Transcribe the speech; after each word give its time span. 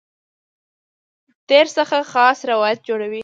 تېر 1.49 1.67
څخه 1.77 1.97
خاص 2.11 2.37
روایت 2.51 2.79
جوړوي. 2.87 3.19